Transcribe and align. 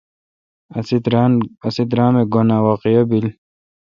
اسے°درامہ 1.67 2.21
گھن 2.33 2.47
اہ 2.55 2.63
واقعہ 2.65 3.03
بیل۔ 3.09 3.27